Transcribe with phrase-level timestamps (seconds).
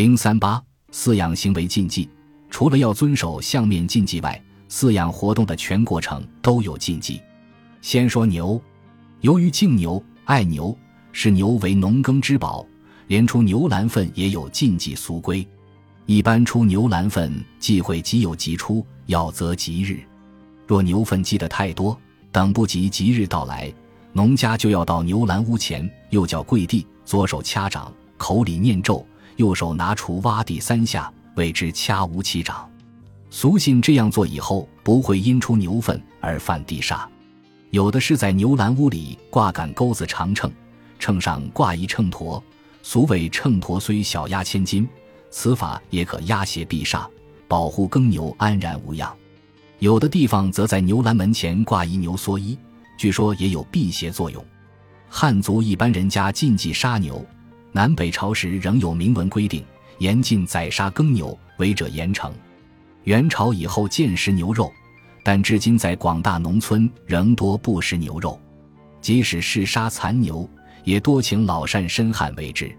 [0.00, 0.58] 零三八
[0.90, 2.08] 饲养行为禁忌，
[2.48, 7.20] 除了要遵守相面禁忌外，饲养活动的全过程都有禁忌。
[7.82, 8.58] 先说牛，
[9.20, 10.74] 由于敬牛、爱牛，
[11.12, 12.66] 视牛为农耕之宝，
[13.08, 15.46] 连出牛栏粪也有禁忌俗规。
[16.06, 20.00] 一般出牛栏粪忌讳即有即出，要择吉日。
[20.66, 21.94] 若牛粪积得太多，
[22.32, 23.70] 等不及吉日到来，
[24.14, 29.06] 农家就要到牛栏屋前，右脚跪地，左手掐掌，口里念咒，
[29.36, 32.68] 右手拿锄挖地三下，谓之掐无其掌。
[33.30, 37.06] 俗信这样做以后，不会因出牛粪而犯地煞。
[37.70, 40.50] 有的是在牛栏屋里挂杆钩子长秤，
[40.98, 42.42] 秤上挂一秤砣，
[42.82, 44.88] 俗谓秤砣虽小压千斤。
[45.30, 47.06] 此法也可压邪避煞，
[47.46, 49.14] 保护耕牛安然无恙。
[49.78, 52.58] 有的地方则在牛栏门前挂一牛蓑衣，
[52.98, 54.44] 据说也有辟邪作用。
[55.08, 57.24] 汉族一般人家禁忌杀牛，
[57.72, 59.64] 南北朝时仍有明文规定，
[59.98, 62.30] 严禁宰杀耕牛，违者严惩。
[63.04, 64.72] 元朝以后渐食牛肉，
[65.24, 68.38] 但至今在广大农村仍多不食牛肉。
[69.00, 70.48] 即使是杀残牛，
[70.84, 72.70] 也多请老善深汉为之。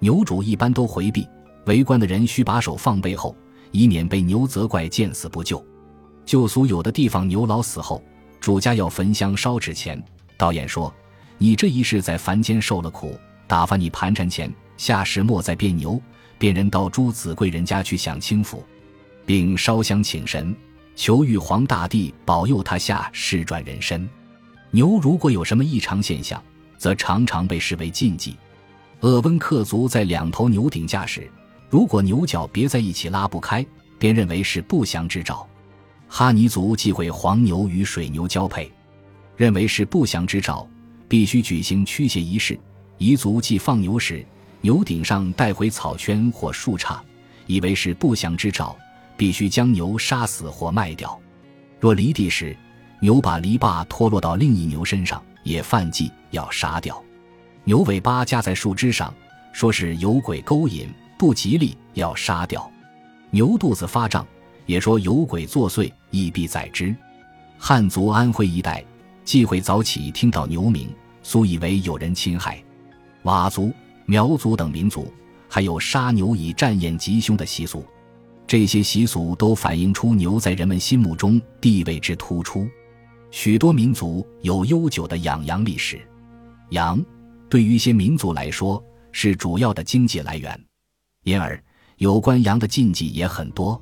[0.00, 1.26] 牛主一般都回避。
[1.66, 3.34] 围观的人需把手放背后，
[3.70, 5.64] 以免被牛责怪见死不救。
[6.26, 8.02] 旧俗有的地方牛老死后，
[8.38, 10.02] 主家要焚香烧纸钱。
[10.36, 10.94] 导演说
[11.38, 16.00] ：“你这一世在凡间受了苦，打发你盘缠钱，下世莫再变牛，
[16.38, 18.64] 变人到朱子贵人家去享清福，
[19.26, 20.54] 并烧香请神，
[20.94, 24.08] 求玉皇大帝保佑他下世转人身。
[24.70, 26.42] 牛如果有什么异常现象，
[26.78, 28.36] 则常常被视为禁忌。
[29.00, 31.30] 鄂温克族在两头牛顶架时。”
[31.70, 33.66] 如果牛角别在一起拉不开，
[33.98, 35.44] 便认为是不祥之兆。
[36.06, 38.70] 哈尼族忌讳黄牛与水牛交配，
[39.36, 40.68] 认为是不祥之兆，
[41.08, 42.56] 必须举行驱邪仪式。
[42.98, 44.24] 彝族忌放牛时，
[44.60, 46.98] 牛顶上带回草圈或树杈，
[47.46, 48.76] 以为是不祥之兆，
[49.16, 51.18] 必须将牛杀死或卖掉。
[51.80, 52.56] 若犁地时，
[53.00, 57.02] 牛把篱笆脱落到另一牛身上，也犯忌，要杀掉。
[57.64, 59.12] 牛尾巴夹在树枝上，
[59.52, 60.88] 说是有鬼勾引。
[61.16, 62.68] 不吉利，要杀掉。
[63.30, 64.26] 牛肚子发胀，
[64.66, 66.94] 也说有鬼作祟，亦必宰之。
[67.56, 68.84] 汉族安徽一带
[69.24, 70.88] 忌讳早起听到牛鸣，
[71.22, 72.63] 素以为有人侵害。
[73.24, 73.72] 佤族、
[74.04, 75.12] 苗族等民族
[75.48, 77.82] 还有杀牛以战燕吉凶的习俗，
[78.46, 82.68] 这些习俗都反映出牛在人们心目中地位之突出。
[83.30, 86.06] 许多民族有悠久的养羊历史，
[86.68, 87.02] 羊
[87.48, 90.64] 对于一些民族来说是主要的经济来源。
[91.24, 91.58] 因而，
[91.96, 93.80] 有关羊的禁忌也很多。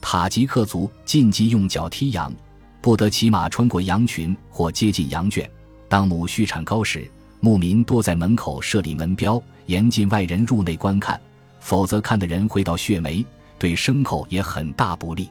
[0.00, 2.32] 塔吉克族禁忌用脚踢羊，
[2.80, 5.50] 不得骑马穿过羊群或接近羊圈。
[5.88, 7.10] 当母畜产高时，
[7.40, 11.20] 牧民多在门口设立门标，严禁外人入内观看，
[11.60, 13.24] 否则看的人会到血霉，
[13.58, 15.28] 对牲口也很大不利。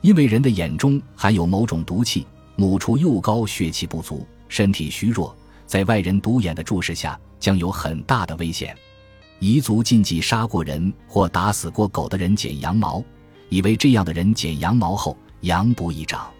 [0.00, 5.34] 因为人的眼中含有某种毒气，母畜又高血气不足，身体虚弱，
[5.66, 8.76] 在外人独眼的注视下，将有很大的危险。
[9.40, 13.02] 彝族禁忌杀过人或打死过狗的人剪羊毛，
[13.48, 16.30] 以为这样的人剪羊毛后羊不易长。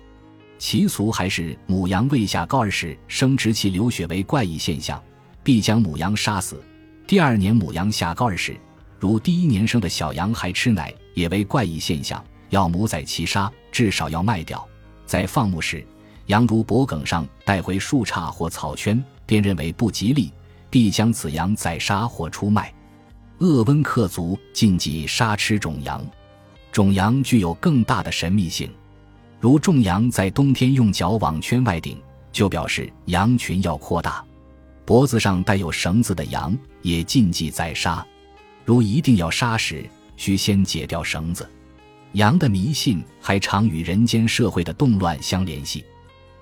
[0.58, 5.02] 其俗还是母羊未下羔儿时生殖器流血为怪异现象，
[5.42, 6.62] 必将母羊杀死。
[7.06, 8.56] 第二年母羊下羔儿时，
[8.98, 14.66] 如第一年生的小羊还吃奶，也为怪异现象，要母宰其杀，至少要卖掉。
[15.04, 15.86] 在放牧时，
[16.26, 20.32] 羊如脖梗上带回树杈或草圈，便认为不吉利，
[20.70, 22.72] 必将此羊宰杀或出卖。
[23.40, 26.02] 鄂温克族禁忌杀吃种羊，
[26.72, 28.72] 种羊具有更大的神秘性。
[29.44, 32.00] 如种羊在冬天用脚往圈外顶，
[32.32, 34.24] 就表示羊群要扩大。
[34.86, 38.02] 脖子上带有绳子的羊也禁忌宰杀。
[38.64, 39.84] 如一定要杀时，
[40.16, 41.46] 需先解掉绳子。
[42.12, 45.84] 羊的迷信还常与人间社会的动乱相联系。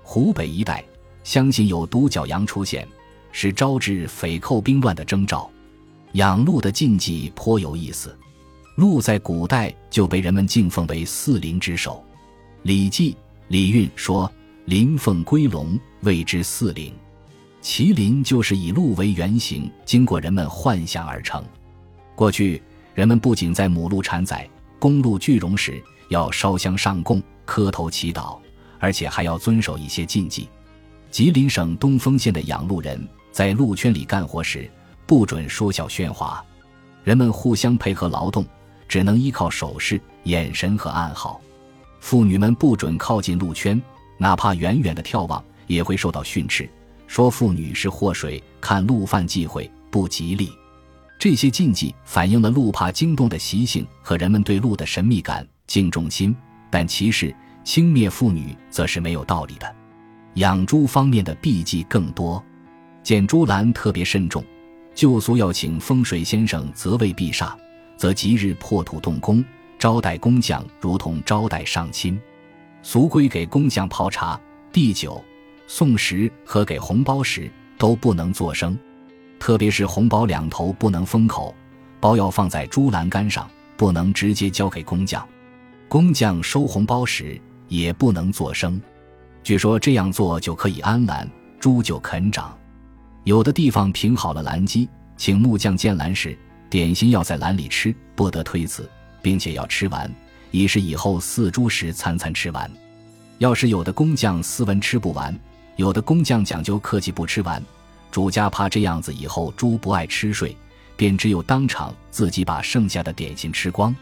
[0.04, 0.84] 湖北一带
[1.24, 2.86] 相信有独角羊出现，
[3.32, 5.50] 是招致匪寇兵乱的征兆。
[6.12, 8.16] 养鹿的禁忌颇有意思，
[8.76, 11.94] 鹿在古代就被人们敬奉为四灵之首，
[12.62, 13.12] 《礼记·
[13.49, 14.31] 礼运》说
[14.67, 16.94] ：“麟凤归龙，谓之四灵。”
[17.62, 21.44] 麒麟就是以鹿为原型，经过人们幻想而成。
[22.14, 22.62] 过去
[22.94, 24.49] 人们不仅在母鹿产崽、
[24.79, 28.38] 公鹿聚荣时要烧香上供、磕头祈祷，
[28.79, 30.49] 而且还要遵守一些禁忌。
[31.11, 33.00] 吉林省东丰县的养鹿人
[33.31, 34.70] 在鹿圈里干活时。
[35.05, 36.43] 不准说笑喧哗，
[37.05, 38.47] 人们互相配合劳动，
[38.88, 41.38] 只能依靠手势、眼神和暗号。
[42.02, 43.81] 妇女们不准靠近鹿圈，
[44.19, 46.69] 哪怕远远的眺望也会受到训斥，
[47.06, 50.50] 说妇女是祸水，看鹿犯忌讳不吉利。
[51.16, 56.34] 这些禁忌反映了鹿怕惊动的习性和人们对鹿的神秘感、敬重心，
[56.72, 57.32] 但歧视、
[57.62, 59.76] 轻蔑妇女则是没有道理的。
[60.34, 62.44] 养猪方面的避忌更多，
[63.04, 64.44] 见猪栏特别慎重。
[64.93, 67.52] 旧俗要请风水先生择位避煞，
[67.96, 69.43] 则吉日破土动工，
[69.82, 72.17] 招待工匠如同招待上亲。
[72.84, 74.40] 俗规给工匠泡茶、
[74.73, 75.20] 递酒、
[75.67, 78.79] 送食和给红包时都不能作声。
[79.40, 81.52] 特别是红包两头不能封口，
[81.99, 85.29] 包要放在猪栏杆上，不能直接交给工匠。
[85.88, 88.81] 工匠收红包时也不能作声。
[89.43, 91.28] 据说这样做就可以安栏，
[91.58, 92.56] 猪就肯长。
[93.25, 96.38] 有的地方平好了栏基，请木匠建栏时，
[96.70, 98.88] 点心要在栏里吃，不得推辞，
[99.22, 100.12] 并且要吃完，
[100.50, 102.70] 以示以后饲猪时餐餐吃完。
[103.38, 105.36] 要是有的工匠斯文吃不完，
[105.76, 107.62] 有的工匠讲究客气不吃完。
[108.10, 110.54] 主家怕这样子以后猪不爱吃睡，
[110.96, 113.94] 便只有当场自己把剩下的点心吃光。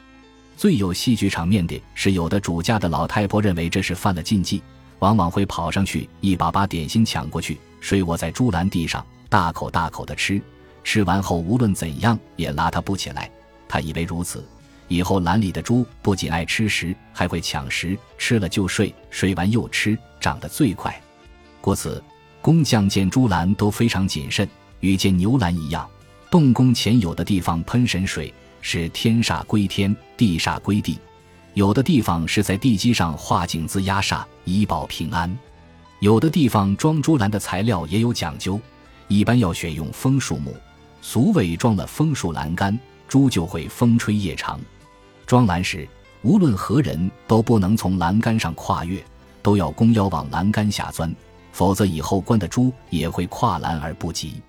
[0.57, 4.63] 最有戏剧场面的是，有的主家的老太婆认为这是犯了禁忌，
[4.99, 10.43] 往往会跑上去一把把点心抢过去，睡卧在猪栏地上，大口大口的吃。
[10.83, 13.31] 吃完后无论怎样也拉他不起来。
[13.69, 14.45] 他以为如此
[14.91, 21.01] 以后栏里的猪不仅爱吃食，还会抢食，吃了就睡，睡完又吃，长得最快。
[21.63, 22.03] 故此。
[22.43, 24.49] 工匠建猪栏都非常谨慎，
[24.81, 25.87] 与建牛栏一样。
[26.31, 28.33] 动工前有的地方喷神水，
[28.63, 30.97] 是天煞归天，地煞归地；
[31.53, 35.39] 有的地方是在地基上画井字压煞，以保平安。
[35.99, 38.59] 有的地方装猪栏的材料也有讲究，
[39.07, 40.57] 一般要选用枫树木，
[41.03, 42.77] 俗谓装了枫树栏杆，
[43.07, 44.59] 猪就会风吹夜长。
[45.31, 45.89] 装栏时，
[46.23, 49.01] 无论何人都不能从栏杆上跨越，
[49.43, 51.15] 都要弓腰往栏杆下钻。
[51.53, 54.43] 否则，以后关的猪也会跨栏而不及。